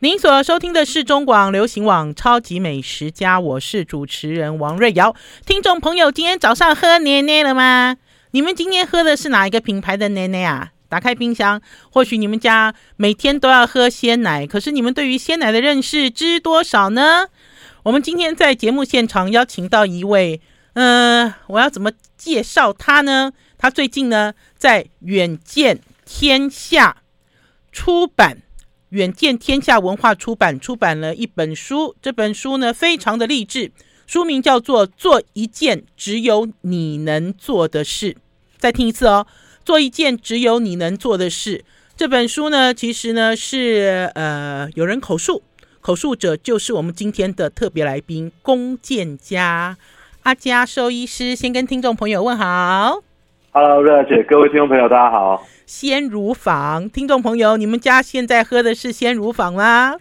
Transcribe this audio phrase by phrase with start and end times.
[0.00, 5.16] 您所收听的是中广流行网《超级美食家》，我是主持人王瑞瑶。
[5.44, 7.96] 听众朋友，今天早上喝奶奶了吗？
[8.30, 10.70] 你们今天喝的是哪一个品牌的奶奶啊？
[10.88, 17.26] 打开冰箱，或许你们家每天都要喝鲜奶，可是你们对于鲜奶的认识知多少呢？
[17.82, 20.40] 我们今天在节目现场邀请到一位，
[20.74, 23.32] 嗯、呃，我要怎么介绍他呢？
[23.58, 26.98] 他最近呢在远见天下
[27.72, 28.42] 出版。
[28.90, 33.70] 远见天下文化出版出版了一本书，这本书呢非常的励志，
[34.06, 38.12] 书名叫做《做一件只有你能做的事》。
[38.56, 39.26] 再听一次哦，
[39.64, 41.58] 《做一件只有你能做的事》。
[41.96, 45.42] 这本书呢，其实呢是呃有人口述，
[45.80, 49.76] 口述者就是我们今天的特别来宾龚建家
[50.22, 53.07] 阿嘉兽医师，先跟听众朋友问好。
[53.50, 55.42] Hello，瑞姐，各位听众朋友，大家好。
[55.64, 59.96] 鲜乳坊，听众朋友，你们家现在喝的是鲜乳坊吗？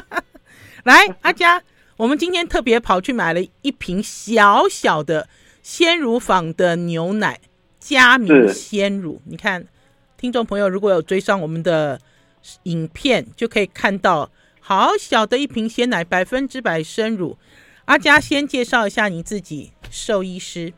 [0.84, 1.62] 来，阿佳，
[1.96, 5.26] 我们今天特别跑去买了一瓶小小的
[5.62, 7.40] 鲜乳坊的牛奶，
[7.80, 9.22] 嘉明鲜乳。
[9.24, 9.64] 你看，
[10.18, 11.98] 听众朋友如果有追上我们的
[12.64, 17.38] 影片，就可以看到好小的一瓶鲜奶，百分之百生乳。
[17.86, 20.74] 阿佳，先介绍一下你自己，兽医师。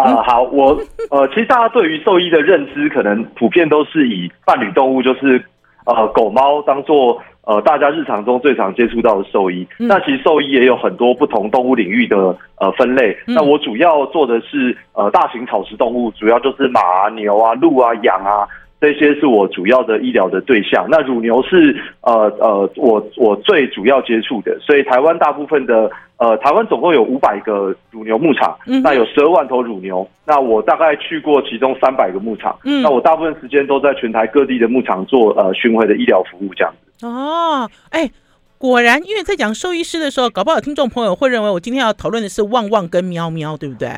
[0.00, 0.78] 啊、呃，好，我
[1.10, 5.42] 呃，其实大家对于兽医的认知，可能普遍都是以伴侣动物，就是
[5.86, 9.66] 呃狗猫当做呃大家日常中最常接触到的兽医。
[9.78, 12.16] 那其实兽医也有很多不同动物领域的
[12.58, 13.16] 呃分类。
[13.26, 18.46] 那我主要做的是呃大型草食动物，主要就是马啊、牛啊、鹿啊、羊啊。
[18.80, 20.86] 这些是我主要的医疗的对象。
[20.88, 24.58] 那乳牛是呃呃，我我最主要接触的。
[24.60, 30.08] 所以台湾大部分的呃，台湾总共有五百个乳牛牧场，那有十二万头乳牛。
[30.26, 32.58] 那我大概去过其中三百个牧场。
[32.62, 37.06] 那我大部分时间都在全台各地的牧场做呃巡回的医疗服务这样子。
[37.06, 38.10] 哦，哎，
[38.58, 43.88] 果然，因为在讲兽医师的时候，搞不好听众朋友会认为我今天要讨论的是旺旺跟喵喵，对不对？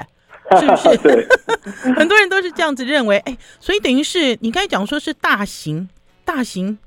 [0.57, 0.97] 是不是？
[1.03, 1.27] 对，
[1.95, 3.19] 很多人都是这样子认为。
[3.19, 5.89] 哎，所以等于是你刚才讲说是大型、
[6.25, 6.79] 大型、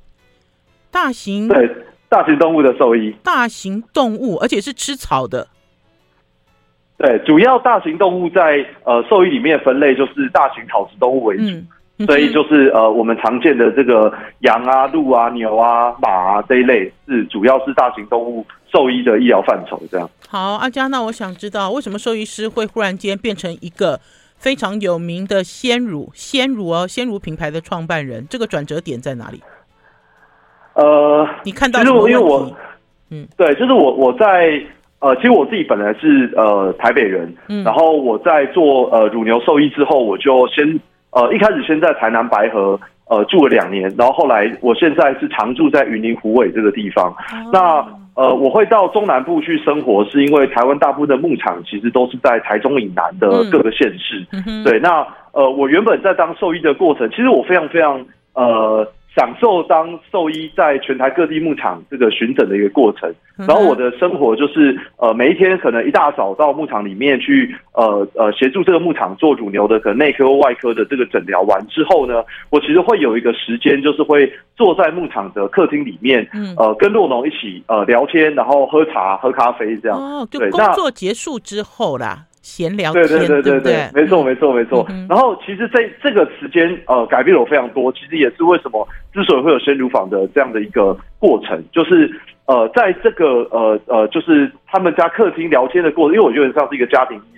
[0.91, 1.69] 大型，对，
[2.09, 5.47] 大型动物的兽医，大型动物，而且是吃草的。
[6.97, 11.43] 对，主要大型动物在呃兽医里面分类就是大型草食动物为主。
[11.43, 11.67] 嗯
[12.05, 18.45] 所以就是呃，我们常见的这个羊啊、鹿啊、牛啊、马啊这一类，是主要是大型动物
[18.75, 19.81] 兽医的医疗范畴。
[19.89, 20.09] 这样。
[20.27, 24.01] 好，阿嘉，那我想知道为什么兽医师会忽然间变成一个
[24.37, 28.27] 非常有名的鲜乳鲜乳哦鲜乳品牌的创办人？
[28.29, 29.41] 这个转折点在哪里？
[30.73, 32.11] 呃，你看到什么问题？
[32.11, 32.51] 因为我，
[33.11, 34.61] 嗯，对，就是我我在
[34.99, 40.79] 呃，其实我自己本来是呃台北人，嗯，然后我在做呃乳牛兽医之后，我就先。
[41.11, 47.05] 呃，一开始先在台南白河呃住了两年，然后后来我现在是常住在云林虎尾这个地方。
[47.05, 47.53] Oh.
[47.53, 54.25] 那呃，我会到中南部去生活，是因为台湾大部分的牧场其实都是在台中以南的各个县市。
[54.31, 54.63] Mm.
[54.63, 58.87] 对，那呃，我原本在当兽医的过程，其实我非常非常呃。
[59.15, 76.27] 享受当兽医在全台各地牧场这个巡诊的一个过程，然后我的生活就是呃每一天可能一大早到牧场里面去呃呃协助这个牧场做乳牛的可能内科或外科的这个诊疗完之后呢，我其实会有一个时间就是会坐在牧场的客厅里面，
[76.57, 79.97] 呃跟洛农一起呃聊天，然后喝茶喝咖啡这样。
[79.97, 82.25] 哦，就工作结束之后啦。
[82.45, 84.85] 闲聊对对对对对，没错没错没错。
[85.09, 92.09] 然后其实在这个时间呃改变了我非常多，其实也是为什么之所以会有鲜乳坊的这样的一个过程，就是。
[92.47, 97.34] 呃，在这个呃呃，就是他们家客厅聊天的过程，因为我觉得像是一个家庭医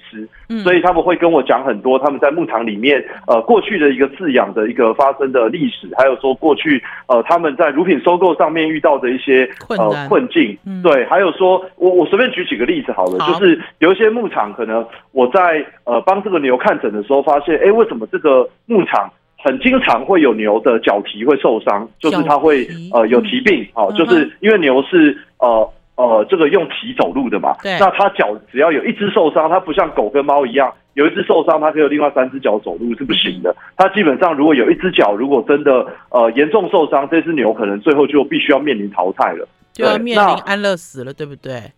[0.64, 19.12] 所以他们会跟我讲很多他们在牧场里面呃过去的一个饲养的一个发生的历史，还有说过去呃他们在乳品收购上面遇到的一些呃困境，嗯，对，还有说我我随便举几个例子好了，好，就是有一些牧场可能我在呃帮这个牛看诊的时候发现，哎，为什么这个牧场？
[19.40, 41.72] 很经常会有牛的脚蹄会受伤，就是它会呃有蹄病，哦，就是因为牛是呃呃这个用蹄走路的嘛，对，那它脚只要有一只受伤，它不像狗跟猫一样，有一只受伤它可以有另外三只脚走路是不行的，它基本上如果有一只脚如果真的呃严重受伤，这只牛可能最后就必须要面临淘汰了，就要面临安乐死了，对不对？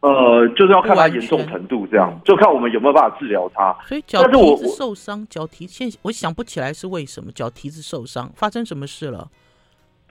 [0.00, 3.76] 呃，就是要看它严重程度，这样就看我们有没有办法治疗它。
[3.86, 9.28] 所以脚蹄子受伤，脚蹄现我想不起来是为什么脚蹄子受伤，发生什么事了？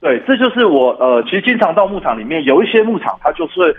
[0.00, 3.76] 对，这就是我呃，其实经常到牧场里面，有一些牧场它就是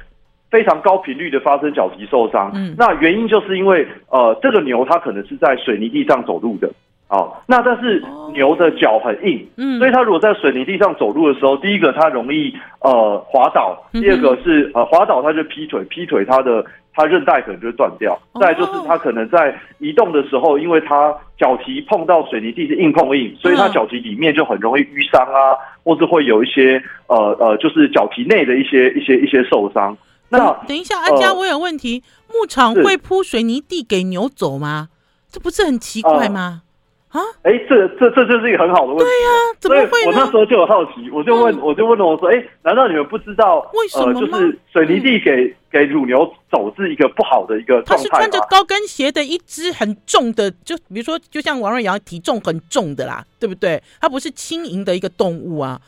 [0.50, 2.52] 非常高频率的发生脚蹄受伤。
[2.54, 6.70] 嗯，那原因就是因为呃，这个牛它可能是在水泥地上走路的。
[7.10, 8.02] 哦，那但是
[8.32, 29.98] 牛的脚很硬，嗯，所以它如果在水泥地上走路的时候，第一个它容易呃滑倒，第二个是呃滑倒它就劈腿，劈腿它的它韧带可能就会断掉，再就是它可能在移动的时候，因为它脚蹄碰到水泥地是硬碰硬，所以它脚蹄里面就很容易淤伤啊，或是会有一些呃呃就是脚蹄内的一些一些一些受伤。
[30.30, 34.90] 那等一下，安家，我有问题，牧场会铺水泥地给牛走吗？
[35.30, 36.64] 这不是很奇怪吗？
[37.12, 39.04] 啊，哎，这这这就是一个很好的问题。
[39.04, 40.06] 对呀、啊，怎么会？
[40.06, 47.98] 我那时候就有好奇，我就问，嗯、我就问了我说，哎，难道你们不知道为什么、呃、就是水泥地给、嗯、给乳牛走是一个不好的一个状态吗？
[47.98, 53.84] 他是穿着高跟鞋的一只很重的，就比如说，就像王瑞瑶体重很重的啦，对不对？
[54.00, 55.82] 它不是轻盈的一个动物啊。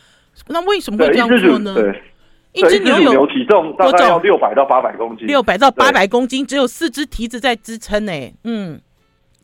[0.49, 1.73] 那为什么会这样做呢？
[1.73, 2.01] 对，
[2.51, 8.33] 一只牛有牛体重大概要六百到八百公斤，六百到八百公斤，只有四只蹄子在支撑呢、欸。
[8.43, 8.81] 嗯。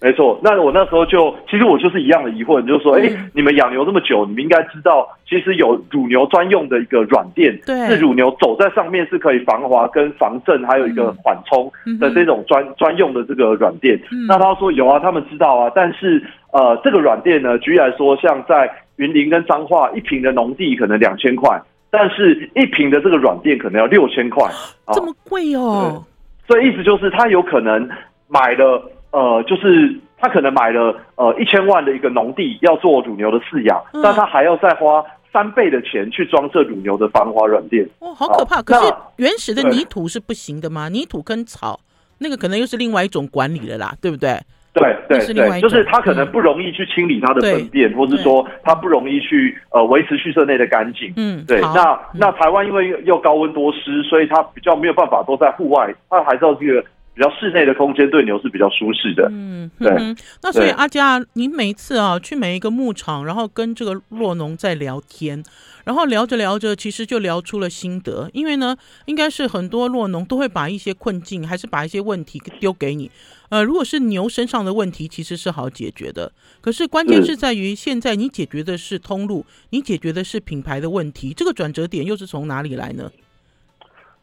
[0.01, 11.69] 没错，那我那时候就其实我就是一样的疑问，就是说，哎、嗯，你们养牛这么久，你们应该知道，其实有乳牛专用的一个软垫，对，是乳牛走在上面是可以防滑跟防震，还有一个缓冲
[11.99, 14.25] 的这种专专、嗯、用的这个软垫、嗯。
[14.25, 16.23] 那他说有啊，他们知道啊，但是
[16.53, 21.61] 呃，这个软垫呢，举例来说，像在云林跟彰化一坪的农地可能两千块，
[21.91, 24.49] 但是一坪的这个软垫可能要六千块，
[24.93, 26.01] 这么贵哦。
[26.47, 27.85] 所以意思就是他有可能
[28.29, 28.81] 买了。
[29.11, 35.03] 呃，就是他可能买了呃一千万的一个农地要做乳牛的饲养，嗯，但他还要再花
[35.33, 37.87] 三倍的钱去装这乳牛的防滑软垫。
[37.99, 38.61] 哦，好可怕！
[38.61, 40.89] 可是原始的泥土是不行的吗？
[40.89, 41.79] 泥土跟草
[42.19, 44.37] 那个可能又是另外一种管理的啦，对不对？
[44.71, 51.11] 对对对，就是他可能不容易去清理它的粪便，嗯，或是说他不容易去呃维持畜舍内的干净。
[51.17, 51.59] 嗯，对。
[51.59, 56.85] 那那台湾因为又高温多湿，所以它比较没有办法都在户外，它还是要这个。
[57.19, 59.27] 比较室内的空间对牛是比较舒适的。
[59.29, 59.91] 嗯，对。
[59.91, 65.43] 嗯、那所以阿佳，你每一次啊去每一个牧场，然后跟这个洛农在聊天，
[65.83, 68.29] 然后聊着聊着，其实就聊出了心得。
[68.31, 73.11] 因为呢，应该是很多洛农都会把一些困境，还是把一些问题丢给你。
[73.49, 76.31] 呃，如果是牛身上的问题，其实是好解决的。
[76.61, 83.11] 可是关键是在于，现在你解决的是通路，你解决的是品牌的问题，这个转折点又是从哪里来呢？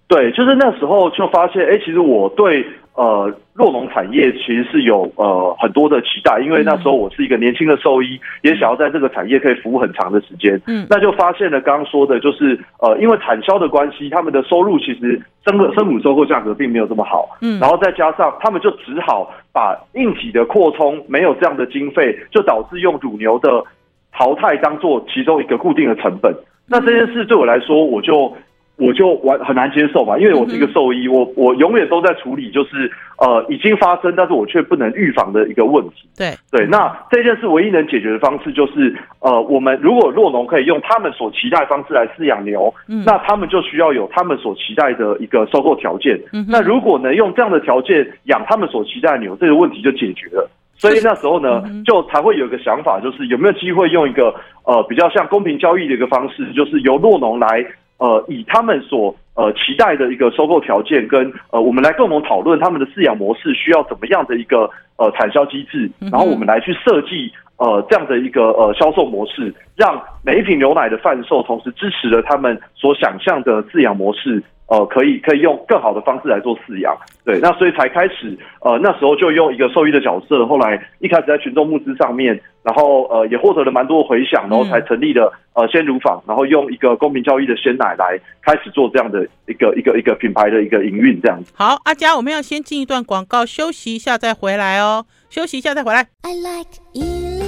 [0.08, 2.66] 对，就是那时候就发现，哎，其实我对。
[2.96, 10.58] 呃，酪农产业其实是有呃很多的期待，因为那时候我是一个年轻的兽医，也想要在这个产业可以服务很长的时间。
[10.66, 17.36] 嗯，那就发现了刚刚说的，就是呃，因为产销的关系，他们的收入其实生的生母收购价格并没有这么好。
[17.42, 23.62] 嗯，然后再加上他们就只好把硬体的扩充没有这样的经费，就导致用乳牛的
[24.10, 26.34] 淘汰当做其中一个固定的成本。
[26.66, 28.34] 那这件事对我来说，我就。
[28.78, 36.06] 我就完很难接受嘛，因为我是一个兽医，我我永远都在处理就是呃已经发生，但是我却不能预防的一个问题。
[36.14, 46.20] 对对，那这件事唯一能解决的方式就是呃，我们如果洛农可以用他们所期待的方式来饲养牛，嗯，那他们就需要有他们所期待的一个收购条件。
[46.34, 50.50] 嗯，那如果能用这样的条件养他们所期待的牛，这个问题就解决了。
[50.76, 54.34] 所以那时候呢，就才会有一个想法，就是有没有机会用一个
[54.64, 57.64] 呃比较像公平交易的一个方式，就是由洛农来。
[57.98, 74.42] 呃，以他们所呃期待的一个收购条件跟呃，我们来共同讨论他们的饲养模式需要怎么样的一个呃产销机制，然后我们来去设计呃这样的一个呃销售模式，让每一瓶牛奶的贩售同时支持了他们所想象的饲养模式。
[74.68, 91.52] 呃，可以可以用更好的方式来做饲养，对，那所以才开始，呃，那时候就用一个兽医的角色，后来一开始在群众募资上面，然后呃也获得了蛮多的回响，然后才成立了呃鲜乳坊，然后用一个公平交易的鲜奶来开始做这样的一个一个一个品牌的一个营运这样子。
[91.54, 96.08] 好，阿佳，我们要先进一段广告，休息一下再回来哦，休息一下再回来。
[96.22, 97.45] I like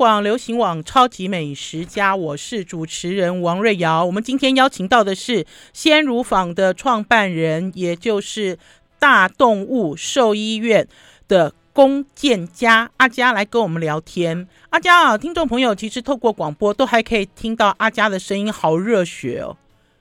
[0.00, 4.02] 广流行网超级美食家，我是主持人王瑞瑶。
[4.02, 8.56] 我们今天邀请到的是鲜乳坊的创办人，也就是
[8.98, 10.88] 大动物兽医院
[11.28, 14.48] 的龚建家阿佳来跟我们聊天。
[14.70, 19.58] 阿佳啊，听众朋友其实透过广播都还可以听到阿佳的声音，好热血哦。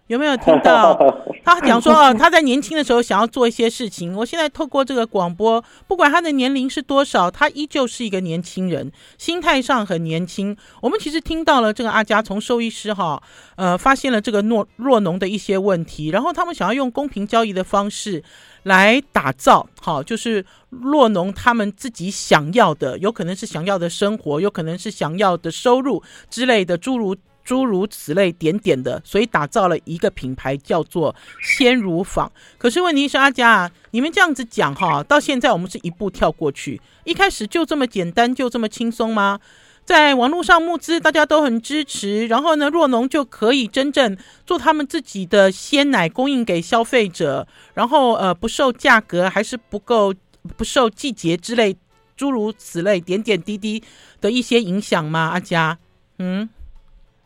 [0.10, 0.98] 有没有听到
[1.46, 4.16] 他讲说哦，他在年轻的时候想要做一些事情。
[4.16, 10.58] 我现在透过这个广播，不管他的年龄是多少，他依旧是一个年轻人，心态上很年轻。
[10.82, 13.22] 我们其实听到了这个阿佳从兽医师哈，
[13.56, 18.24] 呃，发现了这个诺诺农的一些问题，然后他们想要用公平交易的方式
[18.64, 26.02] 来打造，好，就是诺农他们自己想要的，有可能是想要的生活，有可能是想要的收入
[26.32, 27.16] 之类的诸如。
[27.50, 32.32] 诸如此类点点的，所以打造了一个品牌叫做鲜乳坊。
[32.60, 39.40] 可是问题是阿佳啊，你们这样子讲哈，到现在我们是一步跳过去，一开始就这么简单，就这么轻松吗？
[39.84, 44.16] 在网络上募资，大家都很支持，然后呢，若农就可以真正
[44.46, 50.14] 做他们自己的鲜奶供应给消费者，然后呃不受价格还是不够
[50.56, 51.76] 不受季节之类
[52.16, 53.82] 诸如此类点点滴滴
[54.22, 55.32] 的一些影响吗？
[55.34, 55.80] 阿佳，
[56.20, 56.48] 嗯，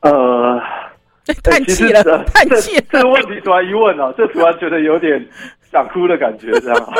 [0.03, 0.61] 呃，
[1.43, 2.01] 叹气了，
[2.33, 5.27] 叹气了，这个问题突然一问啊，这突然觉得有点。
[5.73, 6.77] 想哭的感觉，这样，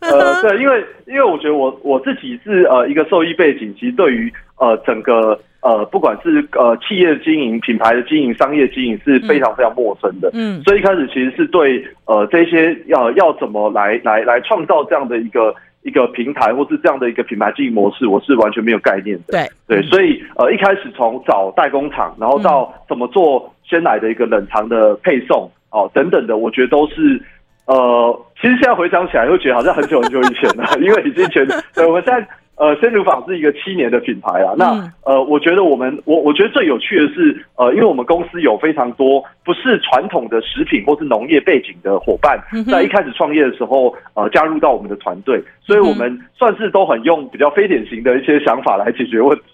[0.00, 15.54] 呃，对，因为因为我觉得我我自己是呃一个受益背景，其实对于呃整个呃不管是呃企业经营、品牌的经营、商业经营是非常非常陌生的，嗯，所以一开始其实是对呃这些要要怎么来来来创造这样的一个
[15.88, 25.50] 一个平台，或是这样的一个品牌经营模式，我是完全没有概念的，对对，所以呃一开始从找代工厂，然后到怎么做鲜奶的一个冷藏的配送。
[25.70, 27.22] 哦，等等的，我觉得都是，
[27.66, 32.26] 呃，其实现在回想起来，会觉得好像很久很久以前了， 因为已经全，对，我们现在，
[32.58, 34.52] 呃，鲜乳坊是一个七年的品牌啊。
[34.56, 49.44] 那，呃，我觉得我们，我我觉得最有趣的是，呃，因为我们公司有非常多不是传统的食品或是农业背景的伙伴，在一开始创业的时候，呃，加入到我们的团队，所以我们算是都很用比较非典型的一些想法来解决问题。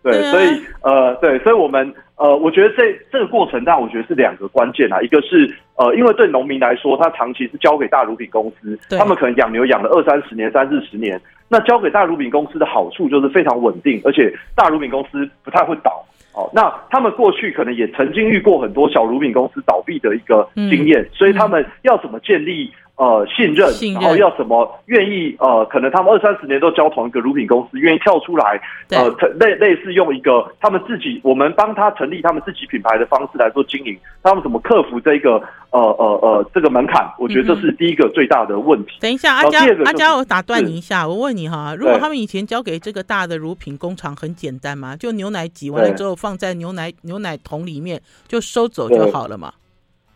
[0.00, 0.46] 对，所以
[0.82, 11.20] 呃，对，所以我们呃，我觉得这这个过程，但我觉得是两个关键啊，一个是呃，因为对农民来说，他长期是交给大乳品公司，他们可能养牛养了二三十年、三四十年，
[11.52, 16.48] 那交给大乳品公司的好处就是非常稳定，而且大乳品公司不太会倒哦。
[16.54, 22.72] 那他们过去可能也曾经遇过很多小乳品公司倒闭的一个经验，所以他们要怎么建立？
[22.96, 25.34] 呃，信任，信任，然后要什么愿意？
[25.40, 29.08] 呃，可能他们二三十年都交同一个乳品公司，愿意跳出来，呃，
[29.40, 37.10] 类类似用一个他们自己，我们帮他成立他们自己品牌的方式来做经营，他们怎么克服这个呃呃呃这个门槛？
[37.18, 38.92] 我觉得这是第一个最大的问题。
[38.98, 49.52] 嗯、等一下，阿佳，就是、阿佳，我打断你一下，我问你哈，如果他们以前交给这个大的乳品工厂，很简单嘛，就牛奶挤完了之后放在牛奶牛奶桶里面就收走就好了嘛。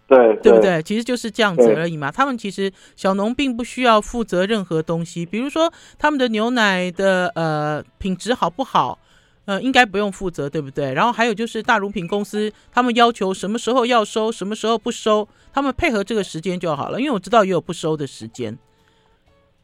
[0.08, 0.80] 对，对，不对？
[0.84, 2.12] 其实就是这样子而已嘛。
[2.12, 8.96] 他们其实小农并不需要负责任何东西，比如说他们的牛奶的呃品质好不好，
[9.46, 10.94] 呃应该不用负责，对不对？
[10.94, 17.00] 然后还有就是大乳品公司，他们要求什么时候要收，什么时候不收，他们配合这个时间就好了。
[17.00, 18.56] 因为我知道也有不收的时间。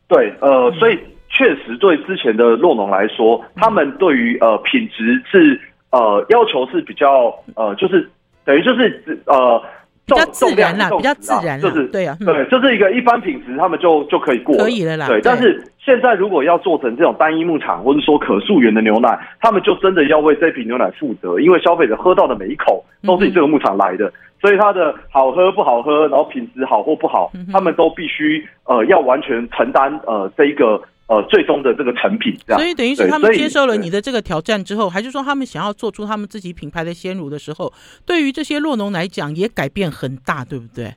[0.09, 8.11] 对，呃，所以确实对之前的酪农来说，他们对于呃品质是呃要求是比较呃就是
[8.45, 9.63] 等于就是呃。
[10.05, 15.07] 比较自然啦，比较自然，就是对啊，对，就是一个一般品质，他们就就可以过，可以了啦。
[15.07, 30.83] 对，但是现在如果要做成这种单一牧场，或者说可溯源的牛奶，他们就真的要为这瓶牛奶负责，因为消费者喝到的每一口都是以这个牧场来的，所以它的好喝不好喝，然后品质好或不好，他们都必须呃要完全承担呃这一个。
[31.07, 37.73] 呃，最终的这个成品，这样，所以等于是他们接受了你的这个挑战之后，还是说他们想要做出他们自己品牌的鲜乳的时候，
[38.07, 40.95] 对于这些洛农来讲也改变很大，对不对？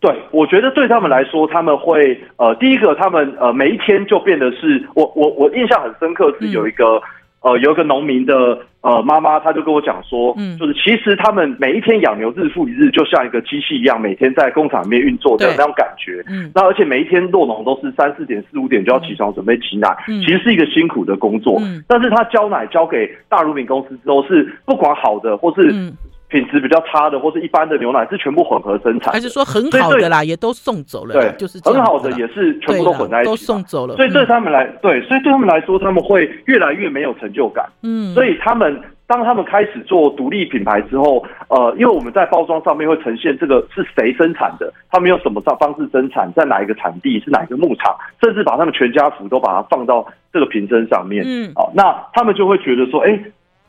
[0.00, 6.96] 对，我觉得对他们来说，他们会呃，第一个，他们呃，每一天就变得是我我我印象很深刻是有一个。
[6.96, 7.02] 嗯
[7.42, 16.22] 呃，有一个农民的呃妈妈，她就跟我讲说，嗯，就是其实他们每一天养牛日复一日，就像一个机器一样，每天在工厂里面运作的那种感觉。
[16.28, 21.58] 嗯，那而且每一天落农都是三四点、四五点就要起床准备挤奶，嗯，其实是一个辛苦的工作。
[21.60, 25.92] 嗯，但是他交奶交给大乳品公司之后，是不管好的或是。
[26.26, 31.12] 嗯品质比较差的，或是一般的牛奶是全部混合生产，还是说很好的啦，也都送走了？
[31.12, 33.94] 对，就是很好的也是全部都混在一起，都送走了。
[33.94, 37.64] 所以对他们来，对，所以对他们来说，他们会越来越没有成就感。
[37.84, 51.22] 嗯，所以他们当他们开始做独立品牌之后，呃，因为我们在包装上面会呈现这个是谁生产的，他们用什么方式生产，在哪一个产地，是哪一个牧场，甚至把他们全家福都把它放到这个瓶身上面。
[51.24, 53.16] 嗯，好，那他们就会觉得说，哎。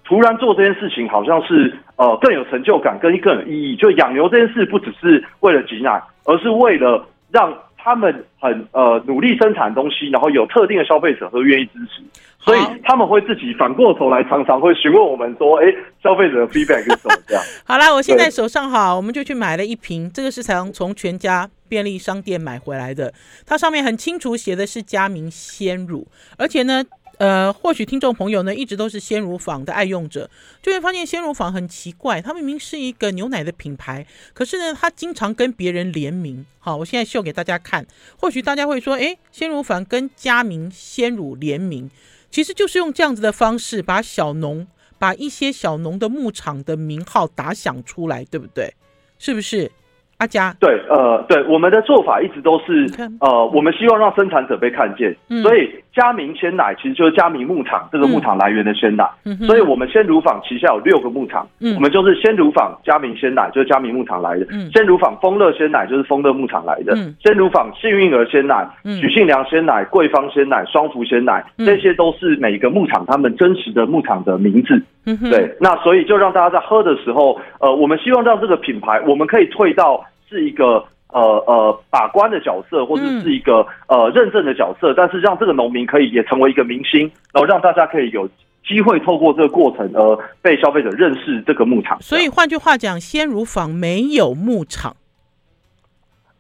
[0.07, 3.75] 突然做这件事情，好像是呃更有成就感，跟更有意义。
[3.75, 12.01] 就养牛这件事，不只是为了挤奶，而是为了让他们很呃努力生产东西，然后有特定的消费者会愿意支持。
[12.39, 15.65] 所以他们会自己反过头来，常常会询问我们说：“哎，
[16.01, 17.43] 消费者的 feedback 是什么？”这样。
[17.67, 23.13] 好啦，我现在手上哈，我们就去买了一瓶，这个是从从全家便利商店买回来的，
[23.45, 26.81] 它上面很清楚写的是佳明鲜乳，而且呢。
[27.17, 30.29] 呃，或许听众朋友呢一直都是鲜乳坊的爱用者，
[30.61, 36.45] 就会发现鲜乳坊很奇怪，它明明是一个牛奶的品牌，可是呢，它经常跟别人联名。
[36.59, 37.85] 好，我现在秀给大家看，
[38.17, 41.89] 或许大家会说，诶，鲜乳坊跟佳明鲜乳联名，
[42.29, 44.67] 其实就是用这样子的方式把小农。
[44.99, 48.73] 把一些小农的牧场的名号打响出来，对不对？
[49.19, 49.71] 是不是？
[50.17, 52.87] 阿佳，对，呃，对，我们的做法一直都是，
[53.19, 80.05] 呃，我们希望让生产者被看见，嗯、所以佳明鲜奶其实就是佳明牧场这个牧场来源的鲜奶，嗯、所以我们鲜乳坊旗下有六个牧场，嗯、我们就是鲜乳坊佳明鲜奶就是佳明牧场来的，嗯、鲜乳坊丰乐鲜奶就是丰乐牧场来的，嗯、鲜乳坊幸运儿鲜奶、嗯、许信良鲜奶、桂芳鲜奶、双福鲜奶，嗯、这些都是每一个牧场他们真实的牧场的名字，嗯、对，那所以就让大家在喝的时候，呃，我们希望让这个品牌，我们可以退到。
[80.29, 88.27] 是一个呃呃把关的角色，或者是一个呃认证的角色，但是让这个农民可以也成为一个明星，然后让大家可以有
[88.67, 91.97] 机会透过这个过程而被消费者认识这个牧场。
[92.01, 94.97] 所以换句话讲，鲜乳坊没有牧场，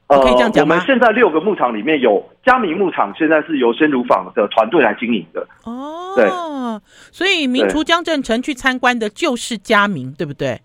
[0.07, 0.75] 呃，可以这样讲吗？
[0.75, 5.45] 我们现在六个牧场里面有佳明牧场，现在是由鲜乳坊的团队来经营的。
[5.65, 6.29] 哦，对，
[7.11, 10.61] 所以名厨江振成去参观的就是佳明，对不对？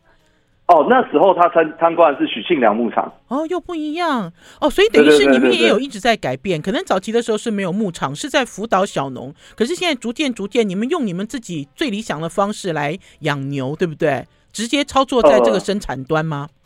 [0.67, 6.63] 哦，那时候他参参观的是许庆良牧场哦，又不一样哦，所以等于是你们也有一直在改变。
[6.63, 14.25] 可能早期的时候是没有牧场，是在辅导小农，可是现在逐渐逐渐，你们用你们自己最理想的方式来养牛，对不对？
[14.53, 16.49] 直接操作在这个生产端吗？
[16.49, 16.62] 呃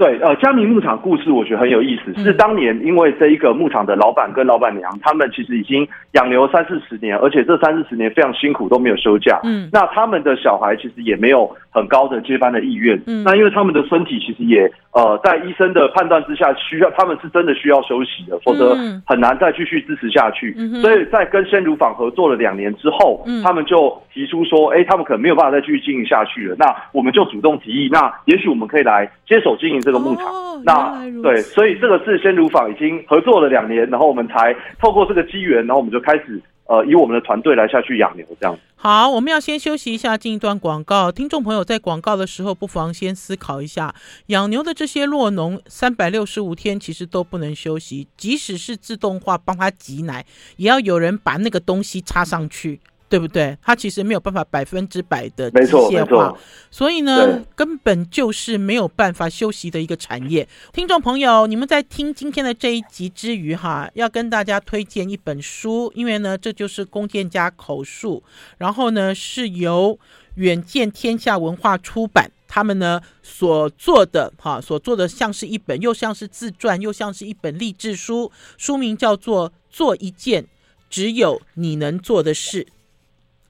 [0.00, 9.38] 对，呃，嘉明牧场故事我觉得很有意思，是当年因为这一个牧场的老板跟老板娘，他们其实已经养牛三四十年，而且这三四十年非常辛苦，都没有休假。
[9.44, 12.98] 嗯，那他们的小孩其实也没有很高的接班的意愿。
[13.06, 20.54] 嗯，那因为他们的身体其实也呃，在医生的判断之下，需要他们是真的需要休息的，否则很难再继续支持下去。
[20.56, 26.56] 嗯，所以在跟鲜乳坊合作了两年之后，嗯，他们就提出说，哎，他们可能没有办法再继续经营下去了。
[26.58, 29.90] 那我们就主动提议，那也许我们可以来接手经营这个。
[29.90, 36.40] 这个牧场，哦、那对，所以这个是鲜乳坊已经合作了两年，然后我们才透过这个机缘，然后我们就开始
[36.70, 38.56] 呃，以我们的团队来下去养牛这样。
[38.76, 41.10] 好，我们要先休息一下，进一段广告。
[41.10, 43.92] 听众朋友在广告的时候，不妨先思考一下，
[44.26, 50.24] 养牛的这些落农，三百六十五天其实都不能休息，即使是自动化帮他挤奶，
[50.58, 52.78] 也要有人把那个东西插上去。
[53.10, 53.58] 对不对？
[53.60, 56.32] 它其实没有办法百分之百的机械化，
[56.70, 60.46] 所以呢，根本就是没有办法休息的一个产业。
[60.72, 68.22] 听众朋友，你们在听今天的这一集之余，哈，要跟大家推荐一本书，因为呢，这就是弓箭家口述，
[68.58, 69.98] 然后呢，是由
[70.36, 80.46] 远见天下文化出版，他们呢所做的，哈，所做的像是一本，又像是自传，又像是一本励志书，书名叫做《做一件
[80.88, 82.62] 只有你能做的事》。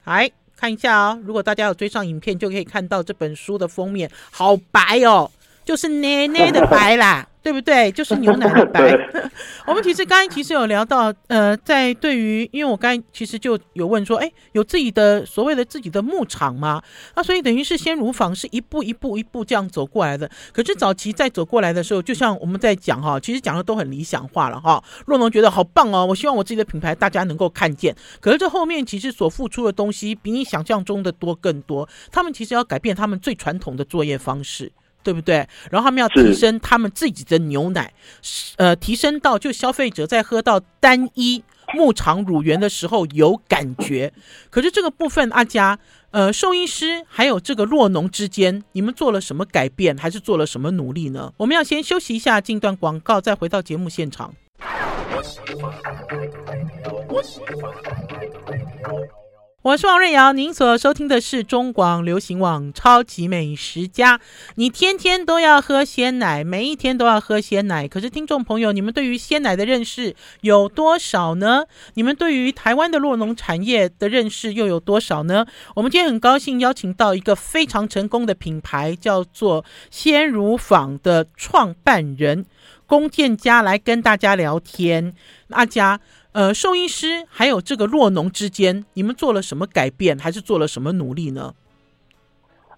[0.05, 5.31] 来看一下哦，如果大家有追上影片，就可以看到这本书的封面，好白哦，
[5.65, 7.27] 就是奶奶的白啦。
[7.43, 7.91] 对不对？
[7.93, 8.91] 就是牛奶的白。
[9.67, 16.83] 我们其实刚才其实有聊到，呃，在对于，因为我刚才其实就有问说，哎，有自己的所谓的自己的牧场吗？
[17.15, 20.31] 那所以等于是鲜乳坊是一步一步一步这样走过来的。
[20.53, 24.83] 可是早期在走过来的时候，就像我们在讲哈，其实讲的都很理想化了哈。
[25.07, 27.95] 若农觉得好棒哦，我希望我自己的品牌大家能够看见。
[28.21, 31.89] 可是这后面其实所付出的东西比你想象中的多更多。
[32.11, 34.73] 他们其实要改变他们最传统的作业方式。
[35.03, 35.47] 对不对？
[35.71, 37.93] 然后他们要提升他们自己的牛奶，
[38.57, 41.43] 呃，提升到就消费者在喝到单一
[41.75, 44.13] 牧场乳源的时候有感觉。
[44.51, 45.79] 可是这个部分，阿佳，
[46.11, 51.33] 呃，兽医师还有这个洛农之间，你们做了什么改变，还是做了什么努力呢？
[51.37, 54.35] 我们要先休息一下，进段广告，再回到节目现场。
[57.09, 57.23] 我
[59.63, 64.17] 我是王瑞瑶，您所收听的是中广流行网《超级美食家》。
[64.55, 67.87] 你天天都要喝鲜奶，每一天都要喝鲜奶。
[67.87, 71.67] 可是，听众朋友，你们对于鲜奶的认识有多少呢？
[71.93, 75.45] 你们对于台湾的酪农产业的认识又有多少呢？
[75.77, 82.47] 我们今天很高兴邀请到一个非常成功的品牌，叫做鲜乳坊的创办人
[82.87, 85.15] 龚建家来跟大家聊天。
[85.51, 86.01] 阿佳。
[86.33, 91.55] 呃，兽医师还有这个弱农之间，你们做了什么改变，还是做了什么努力呢？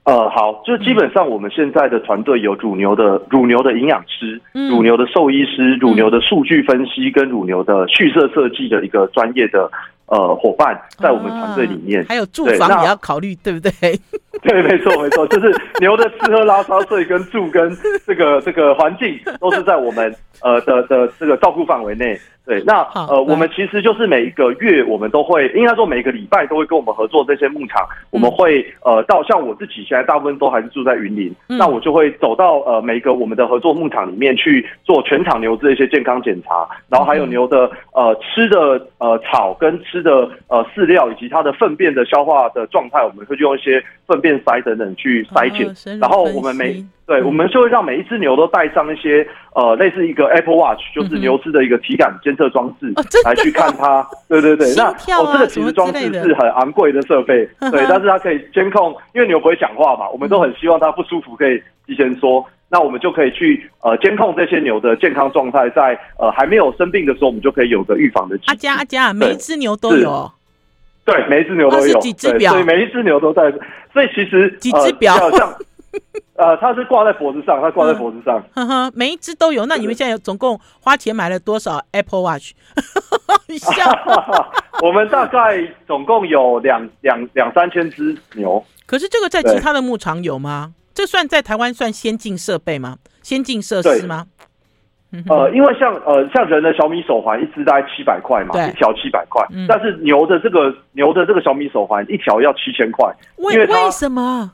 [0.04, 9.70] 呃，好，就基本上我们现在的团队有乳牛的乳牛的营养师，嗯、乳牛的兽医师，乳牛的数据分析跟乳牛的畜舍设计的一个专业的
[10.06, 14.00] 呃伙伴，在我们团队里面，啊、还有住房也要考虑，对，对不对？
[14.42, 17.70] 对，没错，没错，就是牛的吃喝拉撒睡跟住跟
[18.04, 22.18] 这个这个环境都是在我们呃的的这个照顾范围内。
[22.44, 46.84] 对，那呃，我们其实就是每一个月，我们都会，应该说每个礼拜都会跟我们合作这些牧场，我们会呃到像我自己现在大部分都还是住在云林，那我就会走到呃每一个我们的合作牧场里面去做全场牛只一些健康检查，然后还有牛的呃吃的呃草跟吃的呃饲料以及它的粪便的消化的状态，我们会用一些粪便筛等等去筛检，然后我们每。
[47.04, 49.26] 对，我们就会让每一只牛都带上一些
[49.56, 52.92] 呃，类似一个 Apple Watch，就是牛只的一个体感监测装置，
[53.24, 54.06] 来去看它。
[54.28, 68.38] 对 对对，那哦，这个其实装置是很昂贵的设备， 对，但是它可以监控，因为牛不会讲话嘛，我们都很希望它不舒服可以提前说，那我们就可以去呃监控这些牛的健康状态，在呃还没有生病的时候，我们就可以有个预防的。
[68.46, 70.30] 阿佳阿佳，每一只牛都有，
[71.04, 73.52] 对，每一只牛都有，对，所以每一只牛都在，
[73.92, 75.30] 所以其实几只表？
[75.32, 75.52] 像。
[76.36, 79.66] 呃，它是挂在脖子上，它挂在脖子上，呵呵，每一只都有。
[79.66, 82.52] 那你们现在有总共花钱买了多少 Apple Watch？
[84.82, 88.64] 我们大概总共有两两两三千只牛。
[88.86, 90.72] 可是这个在其他的牧场有吗？
[90.94, 92.96] 这算在台湾算先进设备吗？
[93.22, 94.26] 先进设施吗？
[95.28, 99.46] 呃，因为像呃像人的小米手环一只大概七百块嘛，一条七百块。
[99.68, 103.14] 但是牛的这个牛的这个小米手环一条要七千块。
[103.36, 104.52] 为为什么？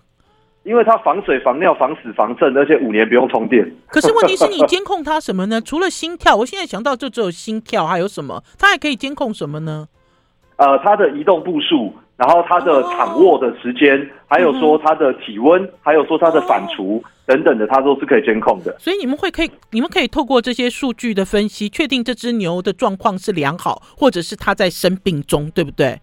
[0.69, 3.67] 因为它防水、防尿、防死、防震，而且五年不用充电。
[3.87, 5.59] 可是问题是你监控它什么呢？
[5.65, 8.45] 除了心跳，我现在想到就只有心跳，还有什么？
[8.59, 9.89] 它还可以监控什么呢？
[10.57, 18.77] 呃，它的移动步数，然后它的躺卧的时间，哦、还有说它的体温，嗯、还有说它的反刍、哦、等等的，它都是可以监控的。
[18.79, 26.01] 所以你们会可以，你们可以透过这些数据的分析，确定这只牛的状况是良好，或者是它在生病中，对不对？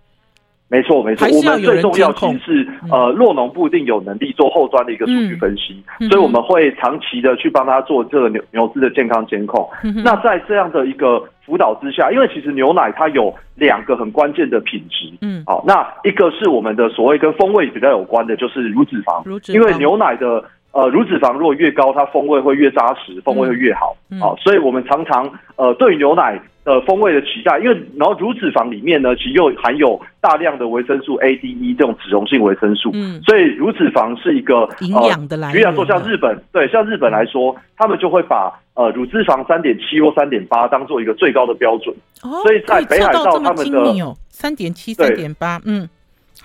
[0.68, 9.70] 没错，没错，我们最重要其实是呃，洛农不一定有能力做后端的一个数据分析，嗯、所以我们会长期的去帮他做这个牛牛只的健康监控。
[9.84, 20.44] 嗯、那在这样的一个辅导之下，因为其实牛奶它有两个很关键的品质，嗯，好，那一个是我们的所谓跟风味比较有关的，就是乳脂肪，乳脂肪，因为牛奶的。
[20.76, 23.86] 呃，乳脂肪如果越高，它风味会越扎实，风味会越好。
[23.86, 35.64] 好、嗯嗯哦，所以我们常常呃，对于牛奶的风味的期待，因为然后乳脂肪里面呢，其实又含有大量的维生素 A、D、E 这种脂溶性维生素，嗯，所以乳脂肪是一个营养的来源。
[35.64, 41.96] 比如说像日本，对，像日本来说，他们就会把呃乳脂肪三点七或三点八当做一个最高的标准。
[42.22, 45.88] 哦，所以在北海道他们的三点七、三点八，嗯。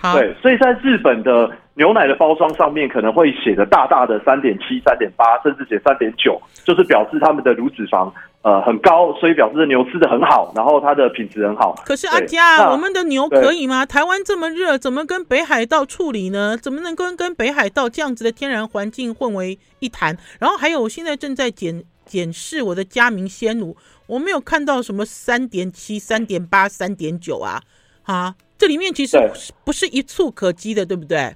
[0.01, 8.11] 好对，所以在日本的牛奶的包装上面可能会写的大大的三点七、三点八，甚至写三点九，就是表示他们的乳脂肪
[8.41, 11.75] 呃很高，所以表示牛吃的很好，然后它的品质很好。
[11.85, 13.85] 可是阿佳，我们的牛可以吗？
[13.85, 16.57] 台湾这么热，怎么跟北海道处理呢？
[16.57, 20.17] 怎么能够跟北海道这样子的天然环境混为一谈？
[20.39, 27.61] 然后还有，我现在正在检检视我的佳明鲜乳，我没有看到什么三点七、三点八、三点九啊，
[28.05, 28.33] 啊。
[28.61, 29.17] 这里面其实
[29.65, 31.33] 不是一蹴可及的，对不对？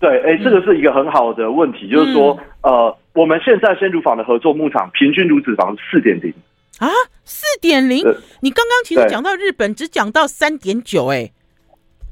[0.00, 6.34] 对，哎，这个是一个很好的问题，嗯、就是说，呃，我们现在鲜乳坊的合作牧场平均乳脂肪是四点零
[6.80, 6.88] 啊，
[7.24, 7.98] 四点零。
[8.40, 11.30] 你刚刚其实讲到日本，只讲到三点九，哎。